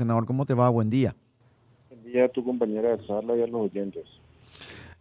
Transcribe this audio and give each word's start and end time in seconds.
Senador, 0.00 0.24
¿cómo 0.24 0.46
te 0.46 0.54
va? 0.54 0.70
Buen 0.70 0.88
día. 0.88 1.14
Buen 1.90 2.02
día 2.04 2.24
a 2.24 2.28
tu 2.28 2.42
compañera 2.42 2.96
de 2.96 3.06
sala 3.06 3.36
y 3.36 3.42
a 3.42 3.46
los 3.46 3.70
oyentes. 3.70 4.06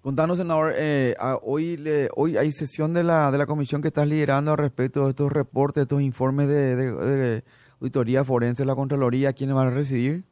Contanos, 0.02 0.38
senador, 0.38 0.74
eh, 0.78 1.16
hoy 1.42 1.78
le, 1.78 2.10
hoy 2.16 2.36
hay 2.36 2.52
sesión 2.52 2.94
de 2.94 3.04
la, 3.04 3.32
de 3.32 3.38
la 3.38 3.46
comisión 3.46 3.82
que 3.82 3.88
estás 3.88 4.08
liderando 4.08 4.56
respecto 4.58 5.06
de 5.06 5.12
estos 5.12 5.32
reportes, 5.32 5.84
estos 5.84 6.02
informes 6.02 6.50
de, 6.50 6.76
de, 6.76 7.44
auditoría 7.80 8.26
forense, 8.26 8.66
la 8.66 8.76
Contraloría, 8.76 9.32
¿quiénes 9.32 9.56
van 9.56 9.68
a 9.68 9.72
recibir? 9.72 10.24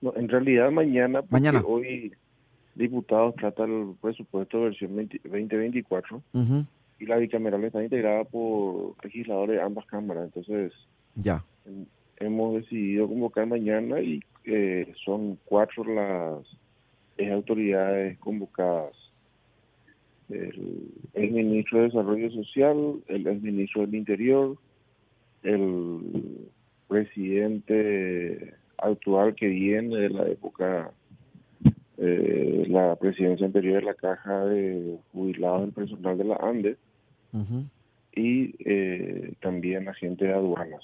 No, 0.00 0.12
en 0.16 0.28
realidad 0.28 0.72
mañana, 0.72 1.22
porque 1.22 1.32
mañana. 1.32 1.62
hoy 1.64 2.12
diputados 2.74 3.36
trata 3.36 3.64
el 3.64 3.94
presupuesto 4.00 4.62
versión 4.62 4.96
2024 4.96 6.20
y 6.98 7.06
la 7.06 7.16
bicameral 7.16 7.62
está 7.62 7.82
integrada 7.82 8.24
por 8.24 8.94
legisladores 9.04 9.56
de 9.56 9.62
ambas 9.62 9.86
cámaras, 9.86 10.24
entonces 10.24 10.72
ya 11.14 11.44
hemos 12.18 12.54
decidido 12.54 13.08
convocar 13.08 13.46
mañana 13.46 14.00
y 14.00 14.20
eh, 14.44 14.92
son 15.04 15.38
cuatro 15.44 15.84
las 15.84 16.46
autoridades 17.30 18.18
convocadas. 18.18 18.92
El, 20.30 20.90
ministro 21.14 21.78
de 21.78 21.84
Desarrollo 21.84 22.30
Social, 22.30 23.02
el 23.08 23.26
ex 23.26 23.42
ministro 23.42 23.82
del 23.82 23.94
Interior, 23.94 24.56
el 25.42 26.48
presidente 26.88 28.54
actual 28.78 29.34
que 29.34 29.48
viene 29.48 29.96
de 29.96 30.10
la 30.10 30.26
época, 30.28 30.90
eh, 31.98 32.64
la 32.68 32.96
presidencia 32.96 33.46
anterior 33.46 33.80
de 33.80 33.86
la 33.86 33.94
Caja 33.94 34.44
de 34.46 34.98
Jubilados 35.12 35.62
del 35.62 35.72
Personal 35.72 36.18
de 36.18 36.24
la 36.24 36.36
ANDE, 36.36 36.76
y 38.16 38.54
eh, 38.64 39.32
también 39.40 39.88
agente 39.88 40.26
de 40.26 40.32
aduanas. 40.32 40.82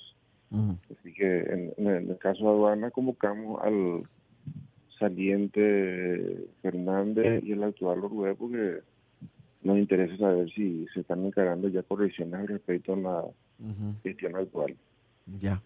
Así 0.52 1.12
que 1.12 1.72
en, 1.77 1.86
el 1.86 2.18
caso 2.18 2.42
de 2.42 2.48
aduana 2.48 2.90
convocamos 2.90 3.62
al 3.62 4.02
saliente 4.98 6.48
Fernández 6.60 7.43
y 7.45 7.52
el 7.52 7.62
actual 7.62 8.01
Uruguay 8.01 8.34
porque 8.37 8.80
nos 9.62 9.78
interesa 9.78 10.16
saber 10.16 10.51
si 10.52 10.87
se 10.93 11.01
están 11.01 11.24
encarando 11.24 11.68
ya 11.68 11.82
correcciones 11.82 12.48
respecto 12.48 12.95
a 12.95 12.96
la 12.96 13.24
gestión 14.02 14.34
actual. 14.37 14.76
Ya. 15.40 15.62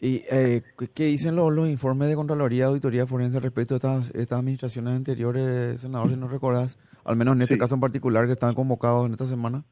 ¿Y 0.00 0.22
eh, 0.30 0.62
qué 0.94 1.04
dicen 1.04 1.34
los, 1.34 1.52
los, 1.52 1.68
informes 1.68 2.08
de 2.08 2.14
Contraloría 2.14 2.64
y 2.64 2.68
Auditoría 2.68 3.06
Forense 3.06 3.40
respecto 3.40 3.74
a 3.74 3.76
estas, 3.78 4.10
estas 4.10 4.38
administraciones 4.38 4.94
anteriores, 4.94 5.80
senador, 5.80 6.10
si 6.10 6.16
no 6.16 6.28
recordas, 6.28 6.78
al 7.04 7.16
menos 7.16 7.34
en 7.34 7.42
este 7.42 7.56
caso 7.56 7.74
en 7.74 7.80
particular 7.80 8.26
que 8.26 8.32
están 8.32 8.54
convocados 8.54 9.06
en 9.06 9.12
esta 9.12 9.26
semana? 9.26 9.64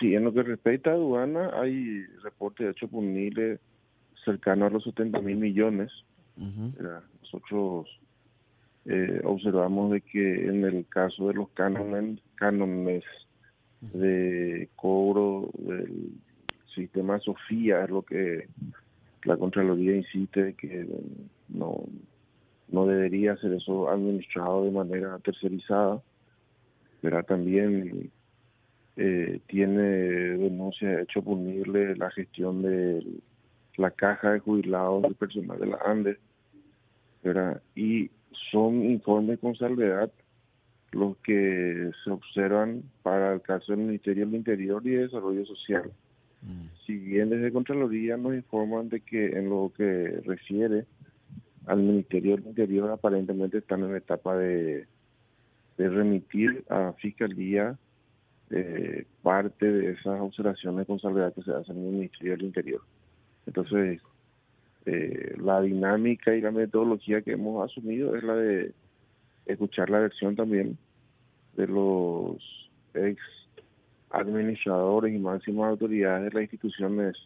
Sí, 0.00 0.14
en 0.14 0.24
lo 0.24 0.32
que 0.32 0.42
respecta 0.42 0.90
a 0.90 0.94
aduana, 0.94 1.50
hay 1.60 2.04
reportes 2.22 2.70
hechos 2.70 2.88
por 2.88 3.02
Mile 3.02 3.58
cercano 4.24 4.66
a 4.66 4.70
los 4.70 4.82
70 4.84 5.20
mil 5.20 5.36
millones. 5.36 5.92
Nosotros 7.22 7.86
eh, 8.86 9.20
observamos 9.24 9.92
de 9.92 10.00
que 10.00 10.46
en 10.46 10.64
el 10.64 10.86
caso 10.88 11.28
de 11.28 11.34
los 11.34 11.50
cánones, 11.50 12.18
cánones 12.34 13.04
de 13.80 14.70
cobro 14.74 15.50
del 15.58 16.12
sistema 16.74 17.18
Sofía, 17.18 17.84
es 17.84 17.90
lo 17.90 18.02
que 18.02 18.48
la 19.24 19.36
Contraloría 19.36 19.96
insiste 19.96 20.54
que 20.54 20.86
no, 21.48 21.84
no 22.68 22.86
debería 22.86 23.36
ser 23.36 23.52
eso 23.52 23.90
administrado 23.90 24.64
de 24.64 24.70
manera 24.70 25.18
tercerizada, 25.18 26.00
pero 27.02 27.22
también 27.24 28.10
eh, 28.96 29.40
tiene 29.46 29.82
denuncia 29.82 31.00
hecho 31.00 31.22
punible 31.22 31.96
la 31.96 32.10
gestión 32.10 32.62
de 32.62 33.04
la 33.76 33.90
caja 33.90 34.32
de 34.32 34.40
jubilados 34.40 35.02
del 35.02 35.14
personal 35.14 35.58
de 35.58 35.66
la 35.66 35.78
ANDE, 35.84 36.18
y 37.74 38.10
son 38.50 38.84
informes 38.84 39.38
con 39.38 39.54
salvedad 39.56 40.10
los 40.92 41.16
que 41.18 41.90
se 42.02 42.10
observan 42.10 42.82
para 43.02 43.34
el 43.34 43.42
caso 43.42 43.72
del 43.72 43.82
Ministerio 43.82 44.26
del 44.26 44.34
Interior 44.34 44.82
y 44.84 44.90
de 44.90 45.02
Desarrollo 45.02 45.44
Social. 45.46 45.90
Mm. 46.42 46.66
Si 46.86 46.96
bien 46.96 47.30
desde 47.30 47.52
Contraloría 47.52 48.16
nos 48.16 48.34
informan 48.34 48.88
de 48.88 49.00
que 49.00 49.38
en 49.38 49.48
lo 49.50 49.72
que 49.76 50.20
refiere 50.24 50.86
al 51.66 51.82
Ministerio 51.82 52.36
del 52.36 52.46
Interior 52.46 52.90
aparentemente 52.90 53.58
están 53.58 53.84
en 53.84 53.94
etapa 53.94 54.36
de, 54.36 54.86
de 55.78 55.88
remitir 55.88 56.64
a 56.68 56.92
Fiscalía 56.94 57.78
eh, 58.50 59.06
parte 59.22 59.70
de 59.70 59.92
esas 59.92 60.20
observaciones 60.20 60.86
con 60.86 60.98
salvedad 60.98 61.32
que 61.34 61.42
se 61.42 61.52
hacen 61.52 61.76
en 61.78 61.86
el 61.86 61.92
Ministerio 61.92 62.32
del 62.32 62.46
Interior. 62.46 62.80
Entonces, 63.46 64.00
eh, 64.86 65.36
la 65.38 65.60
dinámica 65.60 66.34
y 66.34 66.40
la 66.40 66.50
metodología 66.50 67.22
que 67.22 67.32
hemos 67.32 67.64
asumido 67.64 68.16
es 68.16 68.22
la 68.22 68.34
de 68.34 68.72
escuchar 69.46 69.90
la 69.90 70.00
versión 70.00 70.36
también 70.36 70.78
de 71.56 71.66
los 71.66 72.70
ex 72.94 73.20
administradores 74.10 75.14
y 75.14 75.18
máximas 75.18 75.70
autoridades 75.70 76.24
de 76.24 76.30
las 76.30 76.42
instituciones 76.42 77.16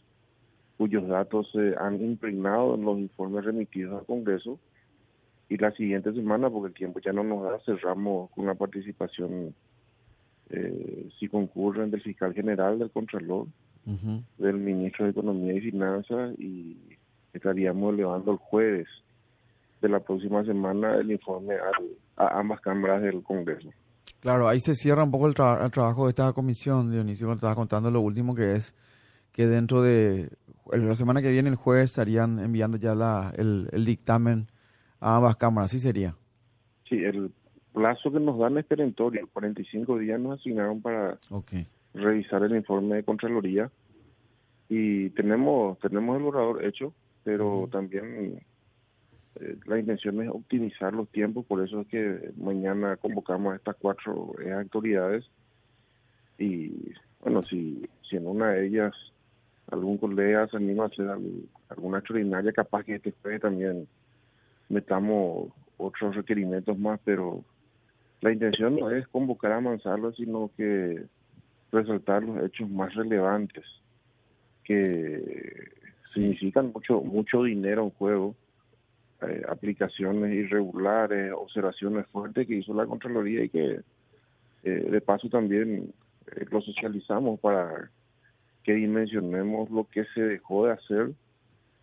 cuyos 0.77 1.06
datos 1.06 1.51
se 1.53 1.75
han 1.79 2.03
impregnado 2.03 2.75
en 2.75 2.85
los 2.85 2.99
informes 2.99 3.45
remitidos 3.45 4.01
al 4.01 4.06
Congreso 4.06 4.59
y 5.49 5.56
la 5.56 5.71
siguiente 5.73 6.12
semana, 6.12 6.51
porque 6.51 6.69
el 6.69 6.75
tiempo 6.75 7.01
ya 7.01 7.12
no 7.12 7.23
nos 7.23 7.43
da, 7.45 7.59
cerramos 7.61 8.31
con 8.31 8.47
la 8.47 8.55
participación 8.55 9.55
eh, 10.56 11.09
si 11.19 11.28
concurren 11.28 11.91
del 11.91 12.03
fiscal 12.03 12.32
general, 12.32 12.78
del 12.78 12.91
contralor, 12.91 13.47
del 14.38 14.56
ministro 14.56 15.04
de 15.04 15.10
Economía 15.10 15.53
y 15.54 15.60
Finanzas 15.60 16.38
y 16.38 16.78
estaríamos 17.34 17.92
elevando 17.92 18.32
el 18.32 18.38
jueves 18.38 18.87
de 19.82 19.88
la 19.91 20.00
próxima 20.00 20.43
semana 20.44 20.94
el 20.97 21.10
informe 21.10 21.56
a 22.16 22.38
ambas 22.38 22.60
cámaras 22.62 23.03
del 23.03 23.22
Congreso. 23.22 23.69
Claro, 24.20 24.48
ahí 24.48 24.60
se 24.60 24.75
cierra 24.75 25.04
un 25.04 25.10
poco 25.10 25.26
el, 25.26 25.34
trabajo 25.34 26.04
de 26.04 26.10
esta 26.10 26.32
comisión, 26.32 26.91
Dionisio, 26.91 27.26
cuando 27.26 27.41
estaba 27.41 27.54
contando 27.54 27.91
lo 27.91 28.00
último 28.00 28.34
que 28.34 28.53
es 28.53 28.75
que 29.32 29.47
dentro 29.47 29.82
de 29.82 30.31
la 30.72 30.94
semana 30.94 31.20
que 31.20 31.31
viene, 31.31 31.50
el 31.50 31.56
jueves, 31.56 31.91
estarían 31.91 32.38
enviando 32.38 32.78
ya 32.78 32.94
la, 32.94 33.34
el, 33.37 33.69
el 33.72 33.84
dictamen 33.84 34.47
a 35.00 35.16
ambas 35.16 35.37
cámaras, 35.37 35.72
¿sí 35.72 35.78
sería? 35.78 36.16
Sí, 36.88 37.04
el 37.04 37.32
plazo 37.75 38.12
que 38.12 38.21
nos 38.21 38.39
dan 38.39 38.57
es 38.57 38.65
perentorio. 38.65 39.29
45 39.33 39.99
días 39.99 40.19
nos 40.21 40.41
asignaron 40.41 40.81
para 40.81 41.19
revisar 41.93 42.43
el 42.45 42.57
informe 42.57 42.97
de 42.97 43.03
Contraloría. 43.03 43.71
Y 44.69 45.11
tenemos 45.11 45.79
tenemos 45.81 46.17
el 46.17 46.23
borrador 46.23 46.65
hecho, 46.65 46.95
pero 47.25 47.69
también 47.71 48.41
eh, 49.41 49.57
la 49.67 49.79
intención 49.79 50.23
es 50.23 50.31
optimizar 50.31 50.95
los 50.95 51.09
tiempos, 51.09 51.45
por 51.45 51.62
eso 51.62 51.81
es 51.81 51.89
que 51.89 52.33
mañana 52.37 52.97
convocamos 52.97 53.53
a 53.53 53.57
estas 53.57 53.77
cuatro 53.77 54.35
eh, 54.43 54.53
autoridades. 54.53 55.25
Y 56.39 56.93
bueno, 57.21 57.43
si, 57.45 57.87
si 58.09 58.17
en 58.17 58.27
una 58.27 58.51
de 58.53 58.67
ellas 58.67 58.95
algún 59.71 59.99
colega 59.99 60.47
se 60.49 60.56
anima 60.56 60.85
a 60.85 60.87
hacer 60.87 61.09
alguna 61.69 61.99
extraordinaria, 61.99 62.53
capaz 62.53 62.85
que 62.85 62.97
este 62.97 63.12
jueves 63.21 63.41
también 63.41 63.89
metamos 64.69 65.49
otros 65.77 66.15
requerimientos 66.15 66.79
más, 66.79 67.01
pero 67.05 67.45
la 68.20 68.32
intención 68.32 68.76
no 68.76 68.91
es 68.91 69.06
convocar 69.08 69.52
a 69.52 69.60
Manzalo, 69.60 70.12
sino 70.12 70.50
que 70.56 71.04
resaltar 71.70 72.22
los 72.22 72.44
hechos 72.44 72.70
más 72.70 72.94
relevantes 72.94 73.64
que 74.62 75.70
significan 76.08 76.72
mucho 76.72 77.00
mucho 77.00 77.42
dinero 77.42 77.84
en 77.84 77.91
juego, 77.91 78.34
eh, 79.22 79.42
aplicaciones 79.48 80.32
irregulares, 80.32 81.32
observaciones 81.32 82.06
fuertes 82.06 82.47
que 82.47 82.56
hizo 82.56 82.72
la 82.75 82.86
Contraloría 82.86 83.44
y 83.44 83.48
que 83.48 83.80
eh, 84.62 84.88
de 84.91 85.00
paso 85.00 85.28
también 85.28 85.92
eh, 86.34 86.46
lo 86.50 86.60
socializamos 86.60 87.41
para 87.41 87.91
que 88.62 88.72
dimensionemos 88.75 89.70
lo 89.70 89.86
que 89.88 90.04
se 90.14 90.22
dejó 90.22 90.66
de 90.66 90.72
hacer 90.72 91.12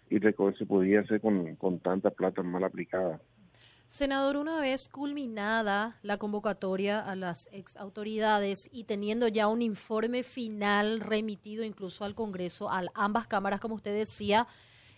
y 0.10 0.20
lo 0.20 0.34
que 0.34 0.58
se 0.58 0.66
podía 0.66 1.02
hacer 1.02 1.22
con, 1.22 1.56
con 1.56 1.80
tanta 1.80 2.10
plata 2.10 2.42
mal 2.42 2.64
aplicada. 2.64 3.20
Senador, 3.92 4.38
una 4.38 4.62
vez 4.62 4.88
culminada 4.88 6.00
la 6.02 6.18
convocatoria 6.18 7.02
a 7.02 7.14
las 7.18 7.50
ex 7.52 7.76
autoridades 7.76 8.70
y 8.72 8.86
teniendo 8.86 9.28
ya 9.28 9.50
un 9.50 9.62
informe 9.62 10.24
final 10.24 11.02
remitido 11.02 11.66
incluso 11.66 12.06
al 12.06 12.16
Congreso, 12.16 12.70
a 12.70 12.86
ambas 12.94 13.28
cámaras, 13.28 13.60
como 13.60 13.76
usted 13.76 13.94
decía, 13.94 14.48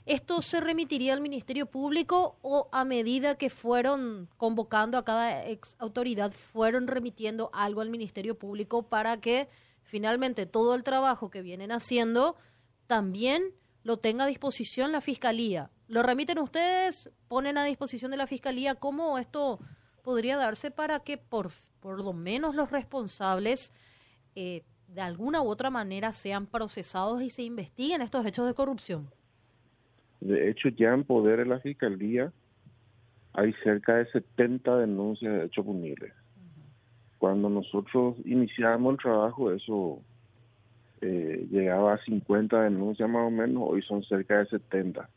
¿esto 0.06 0.44
se 0.44 0.62
remitiría 0.62 1.14
al 1.14 1.22
Ministerio 1.22 1.66
Público 1.66 2.38
o 2.44 2.70
a 2.72 2.86
medida 2.86 3.34
que 3.34 3.50
fueron 3.50 4.30
convocando 4.38 5.00
a 5.00 5.04
cada 5.04 5.44
ex 5.48 5.76
autoridad, 5.80 6.32
fueron 6.32 6.86
remitiendo 6.86 7.50
algo 7.52 7.82
al 7.82 7.90
Ministerio 7.90 8.38
Público 8.38 8.84
para 8.84 9.20
que 9.20 9.50
finalmente 9.82 10.46
todo 10.46 10.76
el 10.76 10.84
trabajo 10.84 11.32
que 11.32 11.42
vienen 11.42 11.72
haciendo 11.72 12.36
también 12.86 13.56
lo 13.82 13.98
tenga 13.98 14.26
a 14.26 14.28
disposición 14.28 14.92
la 14.92 15.02
Fiscalía? 15.02 15.72
Lo 15.88 16.04
remiten 16.04 16.40
ustedes, 16.40 17.12
ponen 17.28 17.58
a 17.58 17.66
disposición 17.66 18.12
de 18.12 18.18
la 18.18 18.28
Fiscalía 18.28 18.76
cómo 18.76 19.18
esto 19.18 19.60
podría 20.04 20.38
darse 20.38 20.72
para 20.72 21.00
que 21.00 21.18
por, 21.18 21.52
por 21.80 22.00
lo 22.00 22.14
menos 22.14 22.56
los 22.56 22.72
responsables 22.72 23.74
eh, 24.36 24.64
de 24.88 25.02
alguna 25.02 25.42
u 25.42 25.48
otra 25.48 25.70
manera 25.70 26.12
sean 26.12 26.46
procesados 26.46 27.22
y 27.22 27.30
se 27.30 27.44
investiguen 27.44 28.02
estos 28.02 28.26
hechos 28.26 28.46
de 28.46 28.54
corrupción. 28.54 29.10
De 30.22 30.50
hecho, 30.50 30.70
ya 30.70 30.94
en 30.94 31.04
poder 31.04 31.40
de 31.40 31.46
la 31.46 31.60
Fiscalía 31.60 32.32
hay 33.34 33.54
cerca 33.64 33.96
de 33.98 34.06
70 34.12 34.78
denuncias 34.78 35.34
de 35.34 35.46
hechos 35.46 35.66
punibles. 35.66 36.14
Cuando 37.18 37.50
nosotros 37.50 38.16
iniciamos 38.26 38.94
el 38.94 39.00
trabajo, 39.00 39.52
eso 39.52 40.02
eh, 41.02 41.48
llegaba 41.50 41.94
a 41.94 42.04
50 42.04 42.64
denuncias 42.64 43.10
más 43.10 43.28
o 43.28 43.32
menos, 43.32 43.64
hoy 43.66 43.82
son 43.82 44.04
cerca 44.04 44.40
de 44.40 44.46
70. 44.48 45.10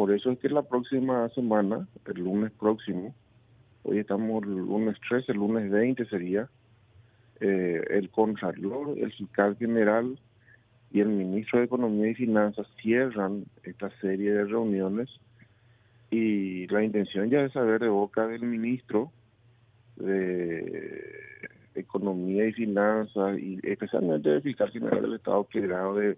Por 0.00 0.12
eso 0.12 0.30
es 0.30 0.38
que 0.38 0.48
la 0.48 0.62
próxima 0.62 1.28
semana, 1.34 1.86
el 2.06 2.22
lunes 2.22 2.50
próximo, 2.52 3.14
hoy 3.82 3.98
estamos 3.98 4.42
el 4.44 4.56
lunes 4.56 4.96
13, 5.06 5.32
el 5.32 5.36
lunes 5.36 5.70
20 5.70 6.06
sería, 6.06 6.48
eh, 7.38 7.84
el 7.90 8.08
Contralor, 8.08 8.96
el 8.96 9.12
Fiscal 9.12 9.58
General 9.58 10.18
y 10.90 11.00
el 11.00 11.08
Ministro 11.08 11.58
de 11.58 11.66
Economía 11.66 12.08
y 12.08 12.14
Finanzas 12.14 12.66
cierran 12.80 13.44
esta 13.62 13.90
serie 14.00 14.32
de 14.32 14.46
reuniones. 14.46 15.10
Y 16.10 16.66
la 16.68 16.82
intención 16.82 17.28
ya 17.28 17.42
es 17.42 17.52
saber 17.52 17.82
de 17.82 17.88
boca 17.90 18.26
del 18.26 18.44
Ministro 18.44 19.12
de 19.96 21.12
Economía 21.74 22.46
y 22.46 22.54
Finanzas 22.54 23.38
y 23.38 23.58
especialmente 23.64 24.30
del 24.30 24.40
Fiscal 24.40 24.70
General 24.70 25.02
del 25.02 25.16
Estado 25.16 25.46
qué 25.52 25.60
grado 25.60 25.96
de 25.96 26.16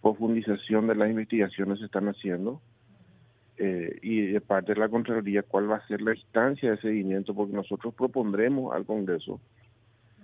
profundización 0.00 0.86
de 0.86 0.94
las 0.94 1.10
investigaciones 1.10 1.80
se 1.80 1.86
están 1.86 2.06
haciendo 2.06 2.60
eh, 3.62 3.98
y 4.00 4.22
de 4.22 4.40
parte 4.40 4.72
de 4.72 4.80
la 4.80 4.88
Contraloría 4.88 5.42
cuál 5.42 5.70
va 5.70 5.76
a 5.76 5.86
ser 5.86 6.00
la 6.00 6.14
instancia 6.14 6.70
de 6.70 6.78
seguimiento, 6.78 7.34
porque 7.34 7.52
nosotros 7.52 7.92
propondremos 7.92 8.74
al 8.74 8.86
Congreso 8.86 9.38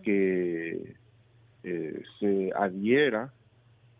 que 0.03 0.95
eh, 1.63 2.03
se 2.19 2.51
adhiera 2.57 3.35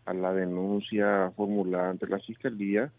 a 0.05 0.13
la 0.15 0.33
denuncia 0.33 1.31
formulada 1.35 1.91
ante 1.91 2.07
la 2.07 2.17
Fiscalía 2.17 2.91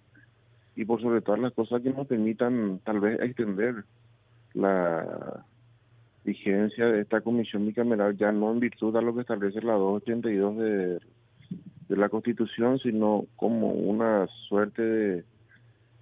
y 0.77 0.85
por 0.85 1.03
sobre 1.03 1.23
todas 1.23 1.41
las 1.41 1.53
cosas 1.55 1.83
que 1.83 1.91
nos 1.91 2.07
permitan 2.07 2.79
tal 2.85 3.01
vez 3.01 3.21
extender 3.21 3.83
la 4.55 5.45
vigencia 6.23 6.87
de 6.87 7.01
esta 7.01 7.21
comisión 7.21 7.67
bicameral 7.67 8.17
ya 8.17 8.31
no 8.31 8.53
en 8.53 8.61
virtud 8.61 8.95
de 8.95 9.03
lo 9.03 9.13
que 9.13 9.23
establece 9.23 9.61
la 9.61 9.73
282 9.73 10.57
de, 10.57 11.01
de 11.89 11.97
la 11.97 12.09
Constitución, 12.09 12.79
sino 12.79 13.27
como 13.35 13.73
una 13.73 14.29
suerte 14.47 14.83
de 14.83 15.25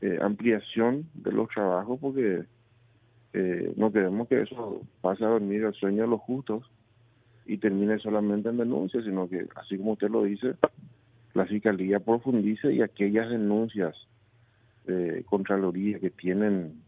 eh, 0.06 0.18
ampliación 0.22 1.08
de 1.14 1.32
los 1.32 1.48
trabajos 1.48 1.98
porque 2.00 2.44
eh, 3.32 3.72
no 3.76 3.90
queremos 3.90 4.28
que 4.28 4.42
eso 4.42 4.80
pase 5.00 5.24
a 5.24 5.28
dormir 5.28 5.64
el 5.64 5.74
sueño 5.74 6.02
de 6.02 6.08
los 6.08 6.20
justos 6.20 6.62
y 7.44 7.58
termine 7.58 7.98
solamente 7.98 8.48
en 8.48 8.58
denuncias, 8.58 9.02
sino 9.02 9.28
que, 9.28 9.48
así 9.56 9.76
como 9.76 9.92
usted 9.92 10.08
lo 10.08 10.22
dice, 10.22 10.54
la 11.34 11.44
Fiscalía 11.46 11.98
profundice 11.98 12.72
y 12.72 12.82
aquellas 12.82 13.28
denuncias 13.28 13.96
de 14.84 15.24
Contraloría 15.24 15.98
que 15.98 16.10
tienen 16.10 16.80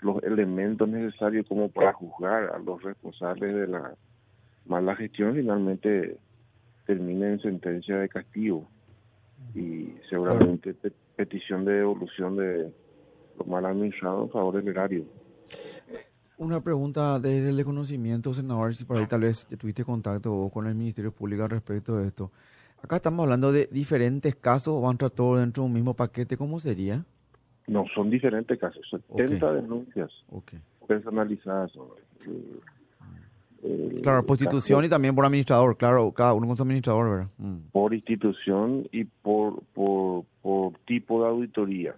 los 0.00 0.22
elementos 0.22 0.88
necesarios 0.88 1.46
como 1.46 1.68
para 1.68 1.92
juzgar 1.92 2.54
a 2.54 2.58
los 2.58 2.82
responsables 2.82 3.54
de 3.54 3.66
la 3.66 3.92
mala 4.64 4.96
gestión 4.96 5.34
finalmente 5.34 6.16
termine 6.86 7.32
en 7.32 7.40
sentencia 7.42 7.98
de 7.98 8.08
castigo. 8.08 8.66
Y 9.54 9.92
seguramente 10.08 10.74
petición 11.20 11.66
de 11.66 11.72
devolución 11.74 12.36
de 12.36 12.72
lo 13.38 13.44
mal 13.44 13.66
administrado 13.66 14.22
en 14.22 14.30
favor 14.30 14.56
del 14.56 14.68
erario. 14.68 15.04
Una 16.38 16.62
pregunta 16.62 17.18
desde 17.20 17.50
el 17.50 17.62
conocimiento, 17.62 18.32
senador, 18.32 18.74
si 18.74 18.86
por 18.86 18.96
ahí 18.96 19.06
tal 19.06 19.20
vez 19.20 19.46
tuviste 19.58 19.84
contacto 19.84 20.48
con 20.50 20.66
el 20.66 20.74
Ministerio 20.74 21.12
Público 21.12 21.42
al 21.42 21.50
respecto 21.50 21.98
de 21.98 22.06
esto. 22.06 22.30
Acá 22.82 22.96
estamos 22.96 23.24
hablando 23.24 23.52
de 23.52 23.68
diferentes 23.70 24.34
casos, 24.36 24.80
van 24.80 24.96
todos 24.96 25.40
dentro 25.40 25.62
de 25.62 25.66
un 25.66 25.74
mismo 25.74 25.92
paquete, 25.92 26.38
¿cómo 26.38 26.58
sería? 26.58 27.04
No, 27.66 27.84
son 27.94 28.08
diferentes 28.08 28.58
casos, 28.58 28.82
70 28.90 29.52
denuncias 29.52 30.10
personalizadas. 30.88 31.70
claro, 34.02 34.24
por 34.24 34.40
institución 34.40 34.86
y 34.86 34.88
también 34.88 35.14
por 35.14 35.26
administrador, 35.26 35.76
claro, 35.76 36.10
cada 36.12 36.32
uno 36.32 36.46
con 36.46 36.56
su 36.56 36.62
administrador, 36.62 37.10
¿verdad? 37.10 37.28
Mm. 37.36 37.56
Por 37.72 37.92
institución 37.92 38.88
y 38.90 39.04
por 39.04 39.62
tipo 40.90 41.22
de 41.22 41.28
auditoría. 41.28 41.94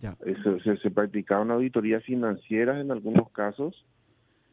Ya. 0.00 0.16
Se, 0.64 0.76
se, 0.78 0.90
practicaron 0.90 1.50
auditorías 1.50 2.02
financieras 2.02 2.80
en 2.80 2.90
algunos 2.90 3.30
casos 3.30 3.84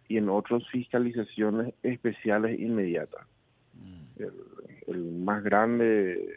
y 0.10 0.18
en 0.18 0.28
otros 0.28 0.68
fiscalizaciones 0.68 1.74
especiales 1.82 2.60
inmediatas. 2.60 3.26
Mm. 3.74 4.22
El, 4.22 4.34
el, 4.88 5.12
más 5.14 5.42
grande, 5.42 6.30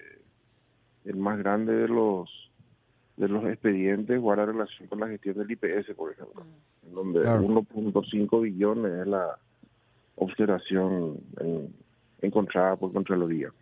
el 1.04 1.16
más 1.16 1.36
grande 1.38 1.72
de 1.74 1.88
los 1.88 2.30
de 3.16 3.28
los 3.28 3.44
expedientes 3.44 4.20
guarda 4.20 4.46
relación 4.46 4.88
con 4.88 5.00
la 5.00 5.08
gestión 5.08 5.36
del 5.36 5.50
IPS, 5.50 5.94
por 5.96 6.12
ejemplo, 6.12 6.44
mm. 6.44 6.86
en 6.86 6.94
donde 6.94 7.20
1.5 7.24 8.40
billones 8.40 8.92
es 9.00 9.06
la 9.08 9.36
observación 10.14 11.18
encontrada 12.20 12.76
por 12.76 12.92
Contraloría. 12.92 13.52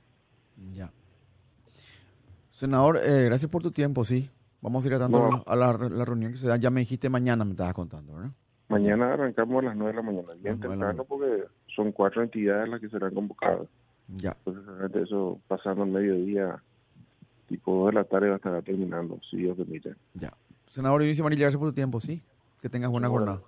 Ya. 0.75 0.93
Senador, 2.60 3.00
eh, 3.02 3.24
gracias 3.24 3.50
por 3.50 3.62
tu 3.62 3.70
tiempo, 3.70 4.04
sí. 4.04 4.28
Vamos 4.60 4.84
a 4.84 4.88
ir 4.88 4.92
a, 4.92 4.98
tanto 4.98 5.42
a 5.46 5.56
la, 5.56 5.72
reunión 5.72 6.32
que 6.32 6.36
se 6.36 6.46
da. 6.46 6.58
Ya 6.58 6.68
me 6.68 6.80
dijiste 6.80 7.08
mañana, 7.08 7.42
me 7.42 7.52
estabas 7.52 7.72
contando, 7.72 8.16
¿verdad? 8.16 8.32
Mañana 8.68 9.14
arrancamos 9.14 9.62
a 9.62 9.68
las 9.68 9.76
9 9.76 9.92
de 9.92 9.96
la 9.96 10.02
mañana, 10.02 10.34
bien 10.42 10.60
temprano, 10.60 11.04
porque 11.04 11.44
son 11.74 11.90
cuatro 11.92 12.22
entidades 12.22 12.68
las 12.68 12.78
que 12.82 12.90
serán 12.90 13.14
convocadas. 13.14 13.66
Ya. 14.08 14.36
Entonces, 14.44 15.04
eso 15.04 15.40
pasando 15.48 15.84
el 15.84 15.90
mediodía, 15.90 16.62
tipo 17.48 17.76
2 17.76 17.86
de 17.86 17.92
la 17.94 18.04
tarde, 18.04 18.28
va 18.28 18.34
a 18.34 18.36
estar 18.36 18.62
terminando, 18.62 19.18
si 19.30 19.38
Dios 19.38 19.56
permite. 19.56 19.94
Ya. 20.12 20.34
Senador 20.68 21.02
Inicio 21.02 21.24
Manilla, 21.24 21.44
gracias 21.44 21.58
por 21.58 21.70
tu 21.70 21.74
tiempo, 21.74 21.98
sí. 21.98 22.20
Que 22.60 22.68
tengas 22.68 22.90
buena 22.90 23.08
jornada. 23.08 23.40